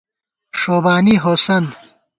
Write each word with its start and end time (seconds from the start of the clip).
ݭوبانی 0.59 1.15
ہوسند 1.23 1.69